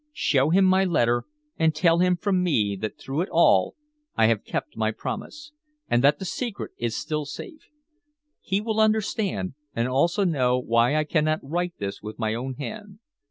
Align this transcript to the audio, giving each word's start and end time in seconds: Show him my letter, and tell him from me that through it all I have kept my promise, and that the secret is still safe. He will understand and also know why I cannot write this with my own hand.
Show 0.17 0.49
him 0.49 0.65
my 0.65 0.83
letter, 0.83 1.25
and 1.59 1.75
tell 1.75 1.99
him 1.99 2.15
from 2.17 2.41
me 2.41 2.75
that 2.81 2.97
through 2.97 3.21
it 3.21 3.29
all 3.31 3.75
I 4.15 4.25
have 4.25 4.43
kept 4.43 4.75
my 4.75 4.89
promise, 4.89 5.51
and 5.87 6.03
that 6.03 6.17
the 6.17 6.25
secret 6.25 6.71
is 6.77 6.97
still 6.97 7.23
safe. 7.23 7.69
He 8.41 8.61
will 8.61 8.79
understand 8.79 9.53
and 9.75 9.87
also 9.87 10.23
know 10.23 10.57
why 10.57 10.95
I 10.95 11.03
cannot 11.03 11.41
write 11.47 11.75
this 11.77 12.01
with 12.01 12.17
my 12.17 12.33
own 12.33 12.55
hand. 12.55 12.97